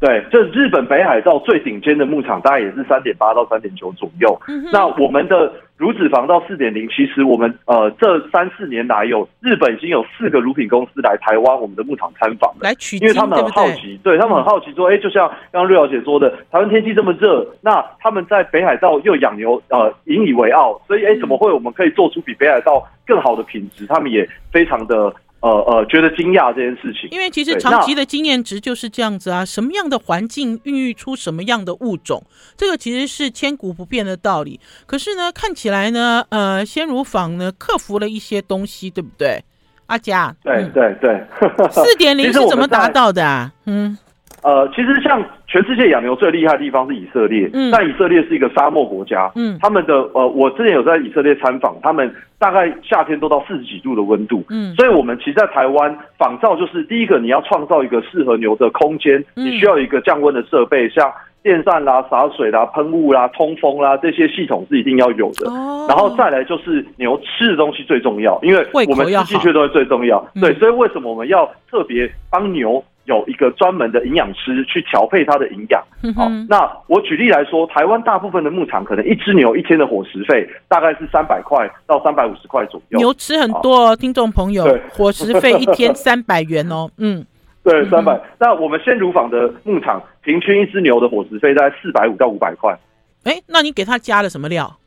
[0.02, 4.36] 对，就是日本北海道最顶尖的牧场，大概也是三点八到三点九左右。
[4.48, 23.86] 嗯、那我们的乳脂肪到四点零，其实我们呃这三四年来有日本已经有四个乳品公司来台湾我们的牧场参访了，来取经，因为他们很好奇，对，他们很好奇说，哎、嗯，就像刚刚瑞瑶姐说的，台湾天气这么热，那他们在北海道又养牛，呃，引以为傲，所以哎，怎么会我们可以做出比北海道更好的品质？
[23.86, 25.14] 他们也非常的。
[25.42, 32.22] 呃呃，觉得惊讶这件事情，因为其实长期的经验值就是这样子啊，什么样的环境孕育出什么样的物种，
[32.56, 34.60] 这个其实是千古不变的道理。
[34.86, 39.42] 可是呢，看起来呢，呃，鲜乳坊呢克服了一些东西，对不对？
[39.86, 41.22] 阿佳，对对对，
[41.70, 43.52] 四点零是怎么达到的啊？
[43.66, 43.98] 嗯。
[44.42, 61.12] 呃，其实像全世界养牛最厉害的地方是以色列，嗯，但以色列是一个沙漠国家，嗯，他们的呃，我之前有在以色列参访，他们大概夏天都到四十几度的温度，嗯，所以我们其实，在台湾仿造就是第一个，你要创造一个适合牛的空间，你需要一个降温的设备，像
[61.42, 72.82] 电扇啦、洒水啦、喷雾啦、通风啦这些系统是一定要有的，哦，然后再来就是牛吃的东西最重要，因为我们吃进去都是最重要，对，所以为什么我们要特别帮牛？
[73.04, 75.80] 有一个专门的营养师去调配它的营养。
[75.80, 82.98] 好、嗯哼哦，那我举例来说，台湾大部分的牧场可能一只牛一天的伙食费大概是三百块到三百五十块左右。
[82.98, 86.88] 牛吃很多，哦，听众朋友，对伙食费一天 三百元哦。
[86.98, 87.24] 嗯，
[87.64, 88.20] 对，三百。
[88.38, 92.76] 那我们鲜乳坊的牧场平均一只牛的伙食费大概四百五到五百块。
[93.24, 94.78] 哎，那你给它加了什么料？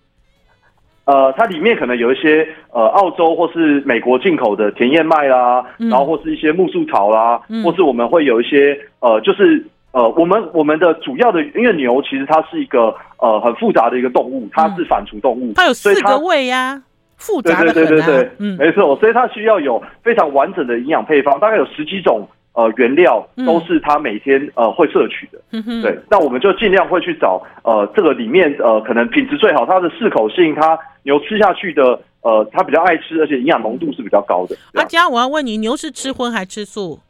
[1.06, 16.82] 呃，它里面可能有一些呃澳洲或是美国进口的甜燕麦啦，嗯、然后或是一些木树草啦，嗯、或是我们会有一些呃，就是呃，我们我们的主要的，因为牛其实它是一个呃很复杂的一个动物，它是反刍动物，嗯、它有四个胃呀、啊，
[17.18, 22.28] 复杂的对对对对对，嗯，没错，所以它需要有非常完整的营养配方，大概有十几种。
[22.56, 34.56] 呃，原料都是他每天呃会摄取的，嗯、对，那我们就尽量会去找呃这个里面呃可能品质最好，它的适口性，它牛吃下去的呃它比较爱吃，而且营养浓度是比较高的。
[34.76, 37.02] 阿嘉，我要问你，牛是吃荤还吃素？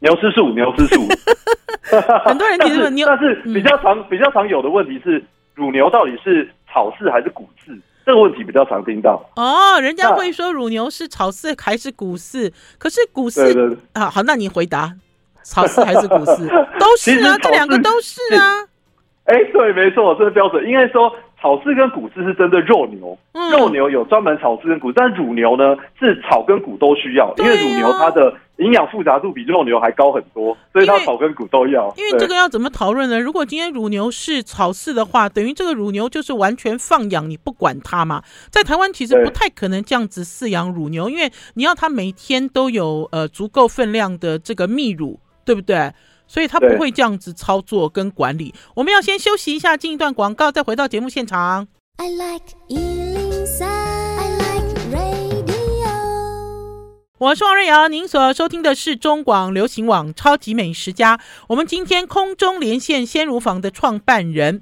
[0.00, 1.00] 牛吃素，牛吃素。
[2.24, 5.22] 很多人其实牛，但是比较常、嗯、比较常有的问题是，
[5.54, 7.78] 乳牛到底是草饲还是谷饲？
[8.04, 12.52] 这个问题比较常听到哦，人家会说乳牛是草饲还是谷饲？
[12.78, 14.92] 可是谷饲对对对啊，好，那你回答
[15.42, 16.48] 草饲还是谷饲？
[16.78, 18.62] 都是啊，这两个都是啊。
[19.24, 20.66] 哎，对，没错，这是标准。
[20.66, 21.14] 应该说。
[21.42, 31.92] 草饲跟谷饲是针对肉牛，嗯、肉牛有专门草饲跟谷，但乳牛呢是草跟谷都需要，因为乳牛它的营养复杂度比肉牛还高很多，所以它草跟谷都要。
[31.96, 33.18] 因为这个要怎么讨论呢？
[33.18, 38.22] 如果今天乳牛是草饲的话，等于这个乳牛就是完全放养，你不管它嘛。
[38.48, 45.92] 在台湾其实不太可能这样子饲养乳牛，因为你要它每天都有呃足够分量的这个泌乳，对不对？
[46.26, 48.54] 所以他不会这样子操作跟管理。
[48.74, 51.68] 我们要先休息一下，进一段广告，再回到节目现场。
[51.96, 55.52] I like 103, I like radio。
[57.18, 61.20] 我是王瑞瑶，您所收听的是中广流行网超级美食家。
[61.48, 64.60] 我们今天空中连线鲜乳坊的创办人，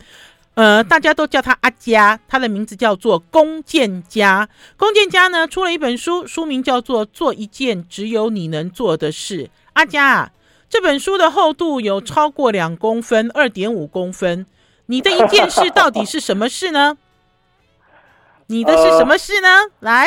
[0.55, 4.49] 呃，大家都叫他阿嘉，他的名字叫做龚建家。
[4.77, 9.45] 龚建家呢出了一本书，书名叫做《做一件只有你能做的事》。
[9.73, 10.31] 阿嘉。
[10.71, 14.47] 这本书的厚度有超过两公分，二点五公分。
[14.87, 16.97] 你的一件事到底是什么事呢？
[18.47, 19.49] 你的是什么事呢？
[19.49, 20.07] 呃、来，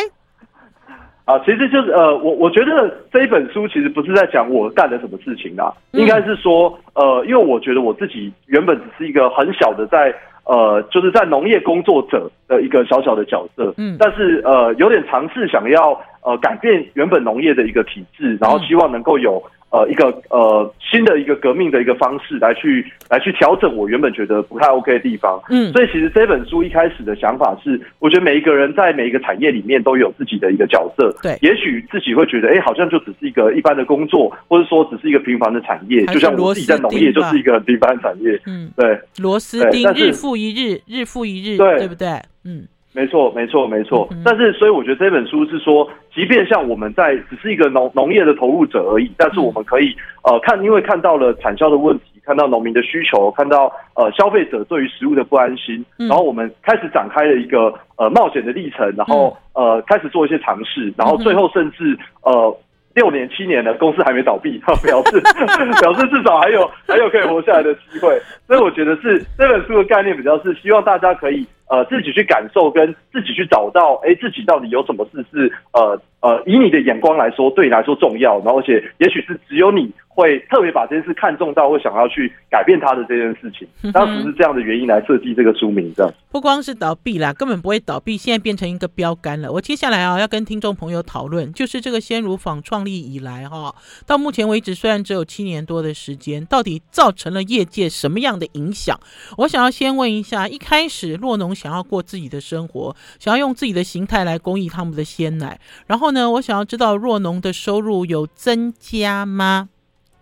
[1.25, 19.43] 啊，其实就是呃，我我觉得这一本书其实不是在讲我干了什么事情啦，嗯、应该是说呃，因为我觉得我自己原本只是一个很小的在呃，就是在农业工作者的一个小小的角色，嗯，但是呃，有点尝试想要呃改变原本农业的一个体制，然后希望能够有。
[19.73, 42.09] 呃，一个呃新的一个革命的一个方式来去来去调整我原本觉得不太 OK 的地方，嗯，所以其实这本书一开始的想法是，我觉得每一个人在每一个产业里面都有自己的一个角色，对，也许自己会觉得，哎，好像就只是一个一般的工作，或者说只是一个平凡的产业，就像我自己在农业就是一个很平凡的产业，嗯，对，螺丝钉日复一日，日复一日，对，对不对？
[42.45, 42.67] 嗯。
[42.93, 44.07] 没错，没错，没错。
[44.23, 62.55] 但是，所以我觉得这本书是说，即便像我们在只是一个农农业的投入者而已，但是我们可以呃看，因为看到了产销的问题，看到农民的需求，看到呃消费者对于食物的不安心，然后我们开始展开了一个呃冒险的历程，然后呃开始做一些尝试，然后最后甚至呃
[62.93, 65.19] 六年七年了，公司还没倒闭， 表示
[65.81, 68.21] 表示至少还有还有可以活下来的机会。
[68.45, 71.43] 所以我觉得是这本书的概念比较是希望大家可以。
[71.73, 79.91] 呃，自己去感受，跟自己去找到，哎，自己到底有什么事是呃呃，以你的眼光来说，对你来说重要，然后而且也许是只有你。
[80.15, 86.13] 会特别把这件事看重到会想要去改变他的这件事情，当时是这样的原因来设计这个书名，这样。
[86.31, 89.51] 不光是倒闭啦，根本不会倒闭，现在变成一个标杆了。
[89.51, 93.73] 我接下来啊要跟听众朋友讨论，就是这个鲜乳坊创立以来哈，
[94.05, 98.99] 到目前为止虽然只有七年多的时间，到底造成了业界什么样的影响？
[99.39, 109.69] 我想要先问一下，一开始洛农想要过自己的生活，想要用自己的形态来供应他们的鲜奶，然后呢，我想要知道若农的收入有增加吗？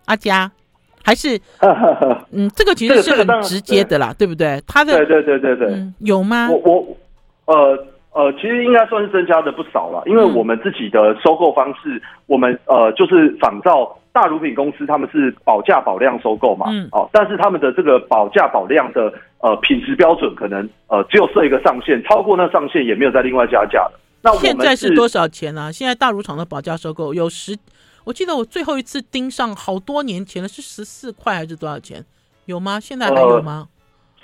[0.04, 0.52] 阿嘉，
[1.02, 1.36] 还是
[2.30, 4.62] 嗯，这个其实是很直接的啦，对不对？
[4.68, 6.48] 他的对对对对对、嗯，有吗？
[6.48, 6.96] 我我
[7.46, 23.92] 呃呃，其实应该算是增加的不少了，因为我们自己的收购方式，嗯、我们呃就是仿照大乳品公司，他们是保价保量收购嘛，嗯，哦，但是他们的这个保价保量的呃品质标准，可能呃只有设一个上限，超过那上限也没有再另外加价的。
[24.20, 25.72] 那现在是多少钱呢、啊？
[25.72, 27.56] 现在大乳厂的保价收购有十。
[28.04, 32.04] 我记得我最后一次盯上好多年前了，是十四块还是多少钱？
[32.46, 32.78] 有吗？
[32.78, 33.66] 现在还有吗？
[33.66, 33.68] 呃、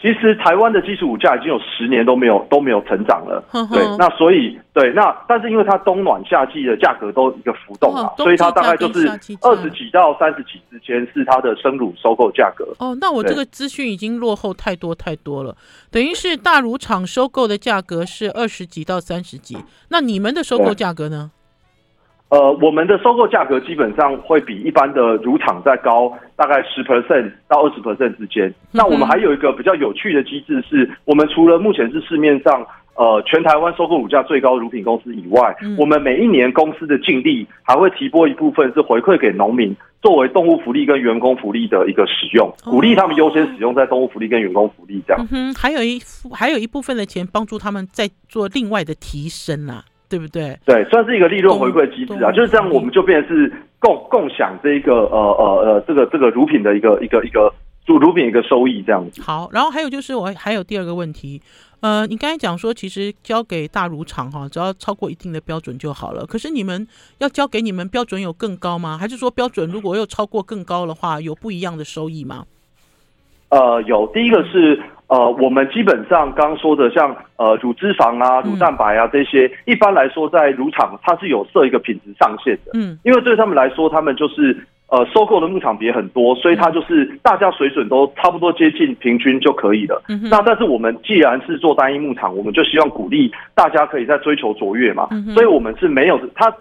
[0.01, 3.43] 其实台湾的基础物价已经有十年都没有都没有成长了。
[3.51, 9.09] 呵呵对，那所以对，那但是因为它冬暖夏季的价格都一个浮动啊，所以它大概就是
[9.43, 12.65] 二十几到三十几之间是它的生乳收购价格。
[12.79, 15.57] 哦，那我这个资讯已经落后太多太多了。
[15.91, 19.57] 等于是大乳厂收购的价格是二十几到三十几，
[19.89, 21.33] 那你们的收购价格呢？
[22.31, 28.53] 呃，我们的收购价格基本上会比一般的乳厂再高大概十 percent 到二十 percent 之间。
[28.71, 45.27] 那我们还有一个比较有趣的机制是，我们除了目前是市面上呃全台湾收购乳价最高乳品公司以外，嗯、我们每一年公司的净利还会提拨一部分是回馈给农民，作为动物福利跟员工福利的一个使用，鼓励他们优先使用在动物福利跟员工福利这样。
[45.31, 45.99] 嗯哼，还有一
[46.35, 49.85] 还有一部分的钱帮助他们在做另外的提升啊。
[50.09, 50.59] 对不对？
[50.65, 57.53] 对，算是一个利润回馈机制啊，就是这样，我们就变成是共共享这一个呃呃呃这个这个乳品的一个一个一个
[57.87, 59.21] 乳乳品一个收益这样子。
[59.23, 61.41] 好，然后还有就是我还有第二个问题，
[61.81, 66.25] 呃，你刚才讲说其实交给大乳厂哈，只要超过一定的标准就好了。
[66.27, 66.87] 可是你们
[67.19, 68.97] 要交给你们标准有更高吗？
[68.99, 72.45] 还是说标准如果又超过更高的话，有不一样的收益吗？
[73.51, 74.81] 呃，有，第一个是。
[75.09, 82.73] 呃，我们基本上刚刚说的像呃乳脂肪啊、乳蛋白啊这些，嗯、一般来说在乳厂它是有设一个品质上限的。
[82.75, 84.55] 嗯，因为对他们来说，他们就是
[84.89, 90.03] 呃收购的牧场别很多，所以它就是大家水准都差不多接近平均就可以了。
[90.11, 95.09] 嗯，那但是我们既然是做单一牧场，我们就希望鼓励大家可以在追求卓越嘛。
[95.11, 96.53] 嗯，所以我们是没有它。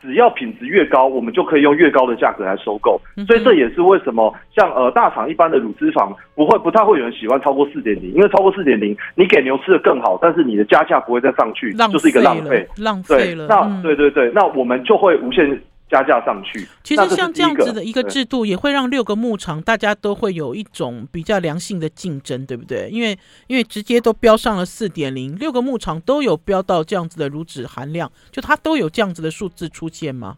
[0.00, 3.00] 只要品质越高，我们就可以用越高的价格来收购。
[3.26, 13.46] 所以这也是为什么像呃大厂一般的乳脂肪不会不太会有人喜欢超过四点零，因为超过四点零，你给牛吃的更好，但是你的加价不会再上去，就是一个浪费，浪费了。
[13.48, 15.60] 那对对对，那我们就会无限。
[15.88, 22.88] 加价上去，其实像这样子的一个制度，也会让六个牧场大家都会有一种比较良性的竞争，对不对？
[22.90, 30.36] 因为因为直接都标上了四点零，六个牧场都有标到这样子的乳脂含量，就它都有这样子的数字出现吗？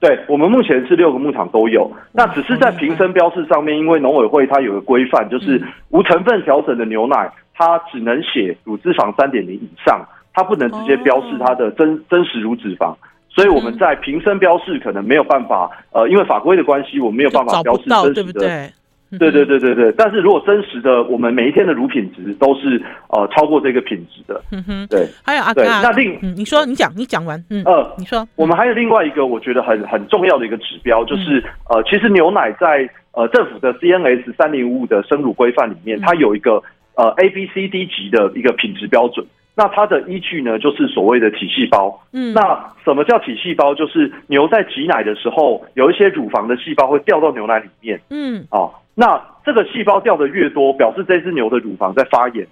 [0.00, 12.94] 对，我们目前是六个牧场都有，那只是在瓶身标示上面，因为农委会它有个规范，就是无成分调整的牛奶，它只能写乳脂肪三点零以上，它不能直接标示它的真真实乳脂肪。
[13.38, 19.46] 所以我们在瓶身标示可能没有办法，呃，因为法规的关系，我们没有办法标示真实的，对对？
[19.46, 19.90] 对对对。
[19.96, 24.42] 但是如果真实的，我们每一天的乳品质都是呃超过这个品质的。
[24.52, 25.08] 嗯哼，对。
[25.24, 36.62] 还有阿哥，那另你说你讲你讲完，嗯呃，你说我们还有另外一个我觉得很很重要的一个指标，就是呃，其实牛奶在呃政府的 CNS 三零五五的生乳规范里面，它有一个
[36.94, 39.24] 呃 A B C D 级的一个品质标准。
[39.58, 42.00] 那它的依据呢，就是所谓的体细胞。
[42.12, 42.40] 嗯，那
[42.84, 43.74] 什么叫体细胞？
[43.74, 48.00] 就是牛在挤奶的时候，有一些乳房的细胞会掉到牛奶里面。
[48.08, 52.46] 嗯，哦，那这个细胞掉的越多，表示这只牛的乳房在发炎。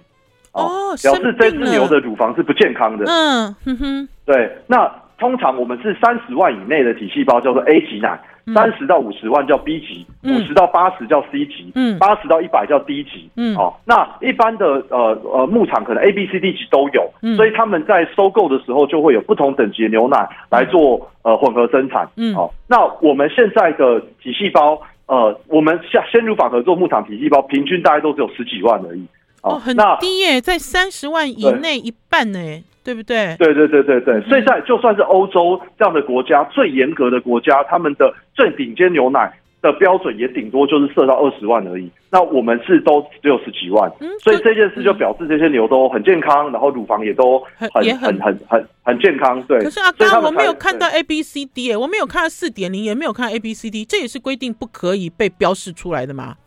[0.51, 3.05] 哦，表示这只牛的乳房是不健康的。
[3.07, 4.51] 嗯哼哼，对。
[4.67, 8.19] 那通常我们是三十万以内的体细胞叫做 A 级奶。
[8.53, 29.05] 三十到五十万叫 B 级，五十到八十叫 C 级，嗯，八十到一百叫 D 级，嗯，哦，那一般的呃呃牧场可能 A、B、C、D 级都有，嗯，所以他们在收购的时候就会有不同等级的牛奶来做呃混合生产，嗯，好，那我们现在的体细胞，呃，我们像鲜乳坊合作牧场体细胞平均大概都只有十几万而已，
[29.47, 32.39] 哦，很低耶，在三十万以内一半呢。
[32.87, 33.35] 对不对？
[33.37, 39.29] 对对对对对，所以在就算是欧洲这样的国家，最严格的国家，他们的最顶尖牛奶
[39.61, 41.91] 的标准也顶多就是设到二十万而已。
[42.09, 49.43] 那我们是都只有十几万，嗯、所以这件事就表示这些牛都很健康，然后乳房也都很很很很很很健康。
[49.43, 49.59] 对。
[49.59, 56.37] 可是阿，刚刚我没有看到 A B C D，我没有看到四点零，也没有看 A B C D，这也是规定不可以被标示出来的吗？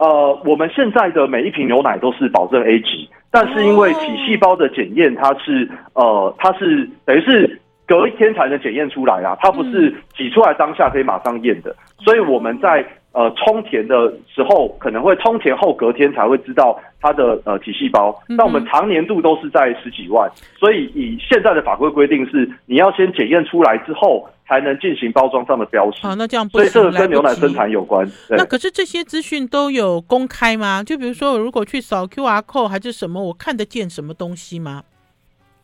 [0.00, 3.08] 呃，我们现在的每一瓶牛奶都是保证 A 级。
[3.32, 18.18] 但是因为体细胞的检验，它是呃，它是等于是隔一天才能检验出来啊，它不是挤出来当下可以马上验的，所以我们在呃充填的时候，可能会充填后隔天才会知道它的呃体细胞。
[18.28, 24.28] 那我们常年度都是在十几万，所以以现在的法规规定是，你要先检验出来之后。
[24.50, 26.04] 才能进行包装上的标识。
[26.04, 28.04] 好，那这样不所以这个跟牛奶生产有关。
[28.30, 30.82] 那可是这些资讯都有公开吗？
[30.82, 34.82] 就比如说，我如果去扫 QR code 还是什么，我看得见什么东西吗？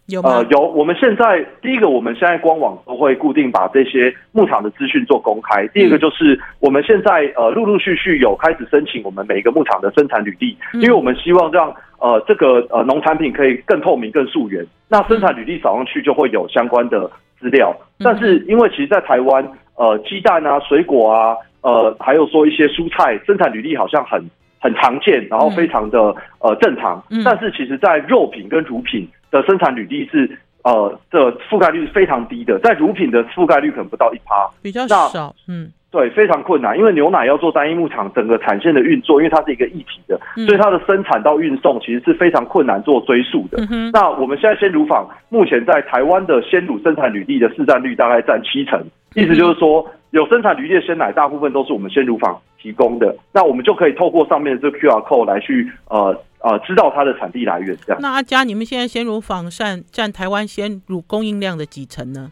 [0.07, 0.31] 有吗？
[0.31, 0.61] 呃，有。
[0.61, 5.67] 我们现在第一个，我们现在官网都会固定把这些牧场的资讯做公开。
[5.69, 14.65] 第二个就是我们现在呃陆陆续续有开始申请我们每一个牧场的生产履历，因为我们希望让呃这个呃农产品可以更透明、更溯源。
[14.89, 17.11] 那生产履历扫上去就会有相关的。
[17.39, 24.19] 资料，但是因为其实，在台湾，呃，鸡蛋啊、水果啊，呃，还有说一些蔬菜生产履历好像很
[24.59, 27.05] 很常见，然后非常的呃正常。
[27.23, 29.07] 但是其实，在肉品跟乳品
[29.41, 35.71] 的生产履历是呃的覆盖率是非常低的，在乳品的覆盖率可能不到一趴，比较少，嗯。
[35.89, 43.65] 对，非常困难，因为牛奶要做单一牧场整个产线的运作，因为它是一个一体的，所以它的生产到运送其实是非常困难做追溯的。
[43.71, 48.79] 嗯、那我们现在鲜乳坊目前在台湾的鲜乳生产履历的市占率大概占七成，
[49.17, 56.17] 意思就是说有生产履历的鲜奶大部分都是我们鲜乳坊提供的，那我们就可以透过上面的这个 QR code 来去呃。
[56.39, 57.77] 呃知道它的产地来源。
[57.85, 58.01] 这样。
[58.01, 62.31] 那阿佳，你们现在鲜乳坊占占台湾鲜乳供应量的几成呢？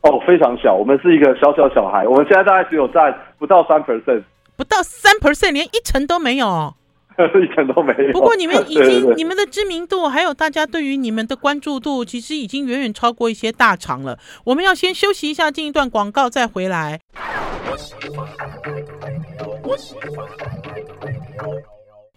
[0.00, 4.22] 哦，非常小，我们是一个小小小孩，我们现在大概只有占不到三 percent，
[4.56, 6.72] 不到三 percent，连一成都没有。
[7.42, 8.12] 一点都没有。
[8.12, 14.18] 不过你们已经对对对，你们的知名度，还有大家对于你们的关注度，其实已经远远超过一些大厂了。
[14.44, 17.00] 我们要先休息一下，进一段广告，再回来。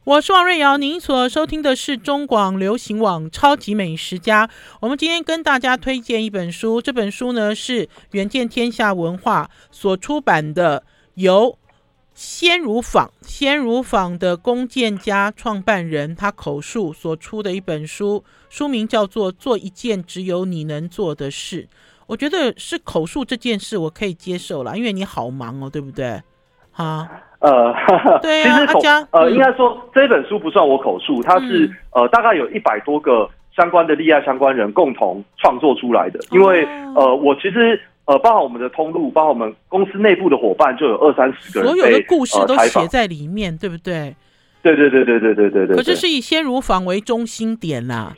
[0.05, 4.47] 我是王瑞瑶，您所收听的是中广流行网《超级美食家》。
[4.81, 10.83] 我们今天跟大家推荐一本书，这本书呢是远见天下文化所出版的，
[11.13, 11.58] 由。
[12.19, 21.63] 鲜乳坊，鲜乳坊的龚建家创办人，他口述所出的一本书，书名叫做《做一件只有你能做的事》。
[22.07, 26.21] 我觉得是口述这件事，我可以接受了，因为你好忙哦，对不对？
[26.73, 27.09] 哈，
[27.39, 27.73] 呃，
[28.21, 36.19] 对啊，其实家呃，应该说这本书不算我口述，它是、嗯、呃，大概有一百多个相关的利害相关人共同创作出来的。
[36.31, 36.65] 因为、
[36.95, 37.79] 哦、呃，我其实。
[38.09, 44.15] 呃，包括我们的通路，包括我们公司内部的伙伴，就有二三十个人，所有的故事都写在里面，对不对？
[44.63, 45.75] 对对对对对对对对。
[45.75, 48.15] 可是是以鲜乳坊为中心点啦。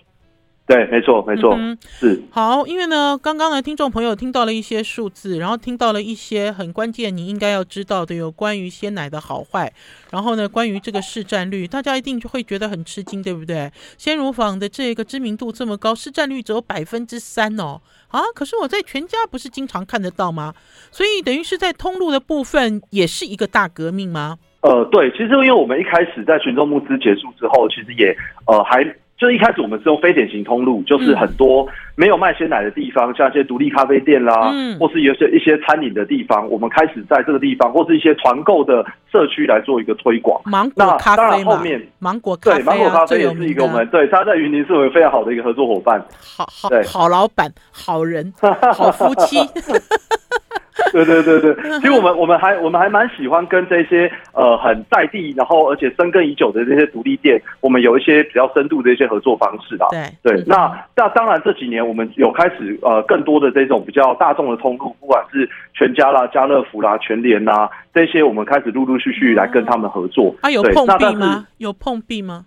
[0.72, 2.22] 对，没错，没错，嗯、是。
[2.32, 9.70] 好，因为呢，刚刚呢听众朋友听到了一些数字，然后听到了一些很关键，你应该要知道的，有关于鲜奶的好坏，
[10.12, 13.70] 然后呢，关于这个市占率，大家一定就会觉得很吃惊，对不对？
[13.98, 17.82] 鲜乳坊的这个知名度这么高，市占率只有百分之三哦。
[18.08, 18.22] 啊！
[18.34, 20.54] 可是我在全家不是经常看得到吗？
[20.90, 24.38] 所以等于是在通路的部分也是一个大革命吗？
[24.62, 28.16] 呃，对，其实因为我们一开始在群众募资结束之后，其实也
[28.48, 28.86] 呃还。
[29.22, 40.42] 就一开始我们是用非典型通路，就是很多没有卖鲜奶的地方，嗯、像一些独立咖啡店啦，嗯、或是有些一些餐饮的地方，我们开始在这个地方，或是一些团购的社区来做一个推广。
[40.46, 46.04] 芒果咖啡，那当然后面芒果咖啡、啊、对芒果咖啡也是一个我们对他在云林是我们非常好的一个合作伙伴。
[46.20, 48.34] 好好对好老板，好人，
[48.74, 49.38] 好夫妻。
[50.94, 59.86] 对对对对，其实我们我们还我们还蛮喜欢跟这些呃很在地，然后而且深耕已久的这些独立店，我们有一些比较深度的一些合作方式的。
[59.92, 70.34] 对对，那那当然这几年我们有开始呃更多的这种比较大众的通路，不管是全家啦、家乐福啦、全联啦这些，我们开始陆陆续续来跟他们合作。
[70.42, 71.48] 啊，有碰壁吗？
[71.58, 72.46] 有碰壁吗？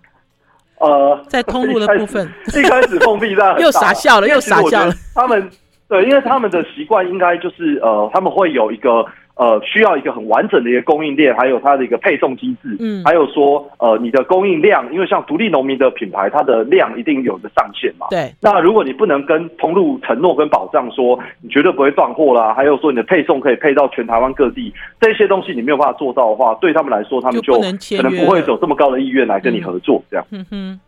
[0.79, 5.47] 呃，在通路的 部分，一开始碰壁，但又傻笑了，又傻笑了，他们。
[5.87, 9.05] 对，因为他们的习惯应该就是呃，他们会有一个
[9.35, 18.33] 呃，需要一个很完整的一个供应链，还有它的一个配送机制，嗯，还有说呃，你的供应量，因为像独立农民的品牌，它的量一定有个上限嘛，对。
[18.41, 30.25] 那如果你不能跟通路承诺跟保障说你绝对不会断货啦，还有说你的配送可以配到全台湾各地，这些东西你没有办法做到的话，对他们来说，他们就可能不会有这么高的意愿来跟你合作，这样。
[30.31, 30.79] 嗯哼。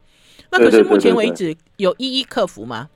[0.50, 2.88] 那可是目前为止有一一克服吗？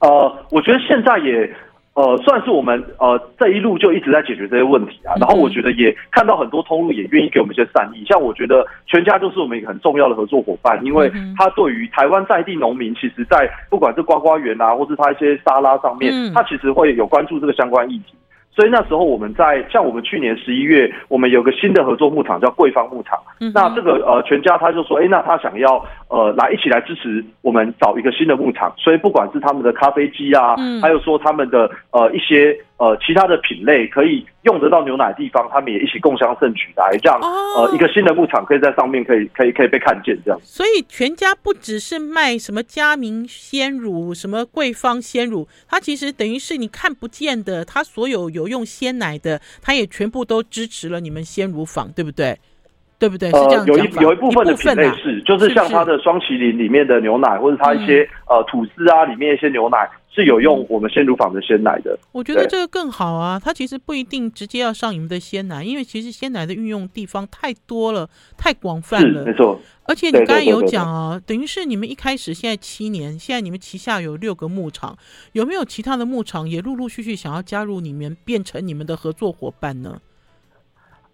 [0.00, 1.50] 呃，我觉得现在也
[1.94, 5.14] 呃算是我们呃这一路就一直在解决这些问题啊。
[5.18, 18.14] 然后我觉得也看到很多通路也愿意给我们一些善意，像我觉得全家就是我们一个很重要的合作伙伴，因为他对于台湾在地农民，其实在不管是瓜瓜园啊，或是他一些沙拉上面，他其实会有关注这个相关议题。
[18.58, 23.16] 所以那时候我们在像我们去年十一月，我们有个新的合作牧场叫桂芳牧场。
[23.38, 28.74] 嗯、那这个呃全家他就说，哎、欸，那他想要呃来一起来支持我们找一个新的牧场。
[28.76, 40.40] 所以不管是他们的咖啡机啊，嗯、还有说他们的呃一些呃其他的品类可以用得到牛奶的地方，他们也一起共襄盛举来，这样呃一个新的牧场可以在上面可以可以可以被看见这样。
[40.42, 48.48] 所以全家不只是卖什么佳明鲜乳，什么桂芳鲜乳，它其实等于是你看不见的，它所有有。
[48.48, 52.38] 用鲜奶的，它也全部都支持了你们鲜乳坊，对不对？
[52.98, 53.28] 对不对？
[53.30, 61.96] 是这样、呃、有一有一部分的品类是，就是像它的双麒麟里面的牛奶，或者它一些、嗯、呃吐司啊里面一些牛奶是有用我们鲜乳坊的鲜奶的。
[62.10, 69.24] 我觉得这个更好啊，它其实不一定直接要上你们的鲜奶，因为其实鲜奶的运用地方太多了，太广泛了。
[69.24, 69.60] 没错。
[69.84, 74.98] 而且你刚才有讲啊，等于是你们一开始现在七年，现在你们旗下有六个牧场，
[75.32, 79.98] 有没有其他的牧场也陆陆续续想要加入你们，变成你们的合作伙伴呢？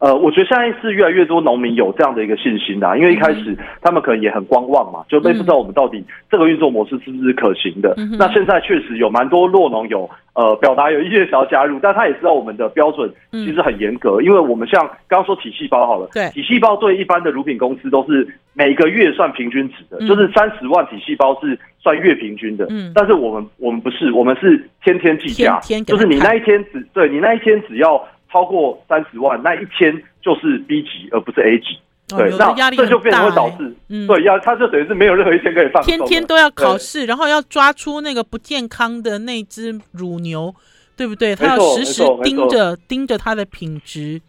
[0.05, 7.95] 呃，我觉得现在是越来越多农民有这样的一个信心的，因为一开始他们可能也很观望嘛，就不知道我们到底这个运作模式是不是可行的。
[7.97, 14.79] 嗯、那现在确实有蛮多落农有呃表达有意愿想要加入，但他也知道我们的标准其实很严格，因为我们像
[15.09, 28.07] 刚刚说体细胞好了，对，体细胞对一般的乳品公司都是每个月算平均值的，就是三十万体细胞是算月平均的，嗯，但是我们我们不是，我们是天天计价，就是你那一天只对你那一天只要。
[28.35, 31.79] 超过三十万，那一天就是 B 级，而不是 A 级。
[32.09, 40.55] 对，哦、那这就变成会导致，嗯，对，要他就等于是没有任何一天可以放松，天天都要考试，然后要抓出那个不健康的那只乳牛，
[40.97, 41.35] 对不对？
[41.35, 44.21] 他要时时盯着盯着它的品质，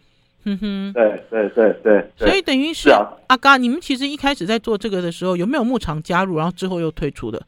[0.44, 2.88] 哼哼，对对对对，所以等于是，
[3.26, 7.42] 阿嘎，你们其实一开始在做这个的时候，有没有牧场加入，然后之后又退出的？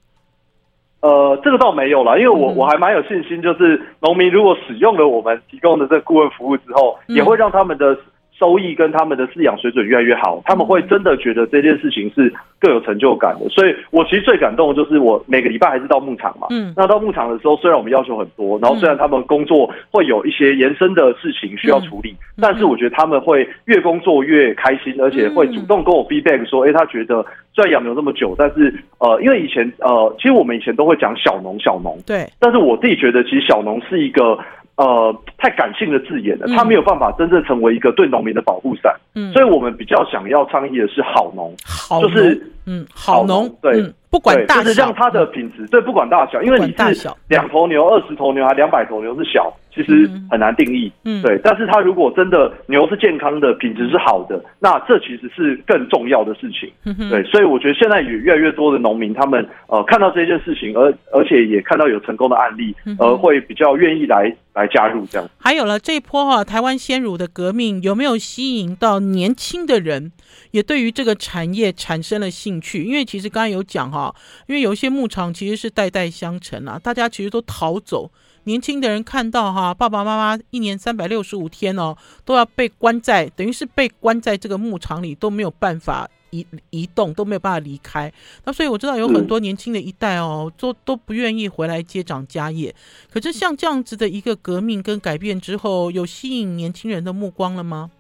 [1.01, 7.97] 呃，这个倒没有了，因为我、嗯、我还蛮有信心，就是农民如果使用了我们提供的这个顾问服务之后，嗯、也会让他们的
[8.39, 13.49] 收益跟他们的饲养水准越来越好，他们会真的觉得这件事情是更有成就感的。
[13.49, 27.25] 所以我其实最感动的就是我每个礼拜还是到牧场嘛，嗯，那到牧场的时候，虽然我们要求很多，然后虽然他们工作会有一些延伸的事情需要处理，嗯、但是我觉得他们会越工作越开心，而且会主动跟我 feedback 说，哎，他觉得。
[27.55, 32.25] 虽然养牛这么久，但是呃，因为以前呃，其实我们以前都会讲小农小农，对。
[32.39, 34.39] 但是我自己觉得，其实小农是一个
[34.79, 38.95] 呃太感性的字眼了，它、嗯、没有办法真正成为一个对农民的保护伞。
[39.15, 39.31] 嗯。
[39.35, 43.83] 所以我们比较想要倡议的是好农，好就是嗯好农对。
[43.83, 49.53] 嗯不管大小，就是让它的品质，对，不管大小，因为你是两头牛、二十头牛还两百头牛是小，
[49.85, 51.41] 其实很难定义，嗯，对。
[51.45, 56.69] 但是它如果真的牛是健康的，品质是好的，那这其实是更重要的事情，
[57.09, 57.23] 对。
[57.25, 65.29] 所以我觉得现在也越来越多的农民，他们呃看到这件事情，而而且也看到有成功的案例，而会比较愿意来来加入这样。
[65.39, 70.11] 还有了这一波哈，台湾鲜乳的革命有没有吸引到年轻的人，
[70.51, 72.83] 也对于这个产业产生了兴趣？
[72.83, 73.99] 因为其实刚才有讲哈。
[73.99, 74.15] 啊，
[74.47, 78.09] 因为有一些牧场其实是代代相承啊，大家其实都逃走。
[78.49, 81.95] 年轻的人看到哈，爸爸妈妈一年三百六十五天哦，
[82.25, 88.11] 都要被关在，等于是被关在这个牧场里，都没有办法移移动，都没有办法离开。
[88.47, 92.75] 那所以我知道有很多年轻的一代哦，都都不愿意回来接掌家业。
[93.13, 97.91] 可是像这样子的一个革命跟改变之后，有吸引年轻人的目光了吗？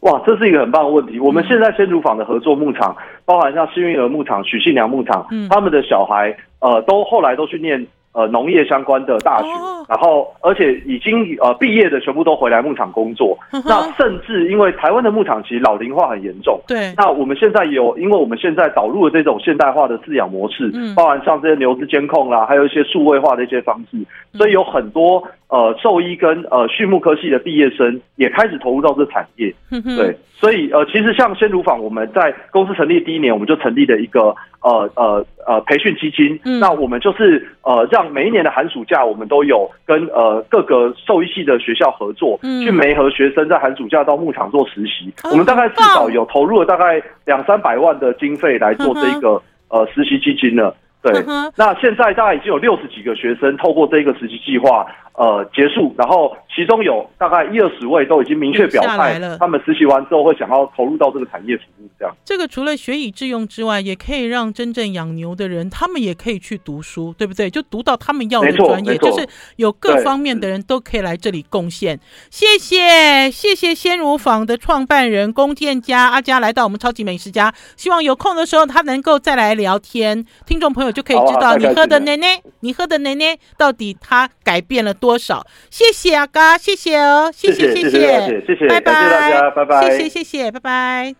[0.00, 1.18] 哇，这是一个很棒的问题。
[1.18, 2.94] 我们现在鲜乳坊的合作牧场，
[3.24, 7.86] 包含像幸运儿牧场、许信良牧场，嗯，他们的小孩，呃，都后来都去念。
[8.14, 13.36] 呃，农业相关的大学，哦、然后而且已经呃毕业的全部都回来牧场工作。
[13.66, 16.94] 那甚至因为台湾的牧场其实老龄化很严重，对。
[16.96, 25.20] 那我们现在有，因为我们现在导入了这种现代化的饲养模式，嗯，包含像这些牛只监控啦，还有一些数位化的一些方式，嗯、所以有很多
[25.54, 29.54] 呃兽医跟呃畜牧科系的毕业生也开始投入到这产业。
[29.70, 30.18] 对。
[30.34, 34.34] 所以呃，其实像鲜乳坊，我们在公司成立第一年，我们就成立了一个。
[34.64, 45.12] 呃呃呃，培训基金，嗯、那我们就是呃，让每一年的寒暑假，我们都有跟呃各个兽医系的学校合作，嗯、去媒合学生在寒暑假到牧场做实习。
[45.22, 49.32] 嗯、我们大概至少有投入了大概两三百万的经费来做这个、
[49.68, 50.74] 嗯、呃实习基金了。
[51.02, 54.86] 对，嗯、那现在大概已经有六十几个学生透过这个实习计划。
[55.16, 61.88] 呃，结束，然后其中有大概一二十位都已经明确表态，他们实习完之后会想要投入到这个产业服务。
[61.96, 67.48] 这样，这个除了学以致用之外，也可以让真正养牛的人，他们也可以去读书，对不对？
[67.48, 72.00] 就读到他们要的专业，就是有各方面的人都可以来这里贡献。
[72.28, 85.46] 谢谢，谢谢鲜乳坊的创办人龚建家阿佳来到我们超级美食家，希望有空的时候他能够再来聊天，听众朋友就可以知道你喝的奶奶，你喝的奶奶到底他改变了多少？
[85.70, 91.12] 谢谢阿嘎，谢谢哦，谢谢谢谢，谢谢，谢谢，拜拜，谢谢大家，拜拜，谢谢谢谢，拜拜。